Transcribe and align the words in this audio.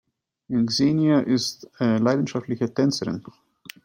Xenia 0.65 1.19
ist 1.19 1.69
leidenschaftliche 1.77 2.73
Tänzerin. 2.73 3.23